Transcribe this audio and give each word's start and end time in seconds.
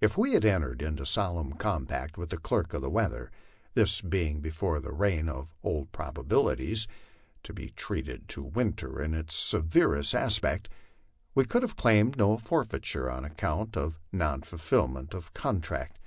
If 0.00 0.16
we 0.16 0.34
had 0.34 0.44
entered 0.44 0.80
into 0.80 1.04
solemn 1.04 1.54
compact 1.54 2.16
with 2.16 2.30
the 2.30 2.36
clerk 2.36 2.72
of 2.72 2.82
the 2.82 2.88
weather 2.88 3.32
this 3.74 4.00
being 4.00 4.38
before 4.40 4.78
the 4.80 4.92
reign 4.94 5.28
of 5.28 5.56
'* 5.58 5.62
Old 5.64 5.90
Probabilities" 5.90 6.86
to 7.42 7.52
be 7.52 7.70
treated 7.70 8.28
to 8.28 8.44
winter 8.44 9.02
in 9.02 9.12
its 9.12 9.34
severest 9.34 10.14
aspect, 10.14 10.68
we 11.34 11.46
could 11.46 11.62
have 11.62 11.74
claimed 11.74 12.16
no 12.16 12.38
forfeiture 12.38 13.10
on 13.10 13.24
account 13.24 13.76
of 13.76 13.98
non 14.12 14.42
fulfil 14.42 14.86
ment 14.86 15.14
of 15.14 15.32
contract. 15.34 15.98